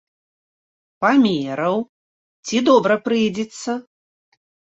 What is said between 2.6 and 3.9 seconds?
добра прыйдзецца.